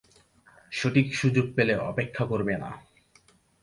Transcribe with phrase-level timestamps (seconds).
[0.71, 2.69] সঠিক সুযোগ পেলে অপেক্ষা করবে না।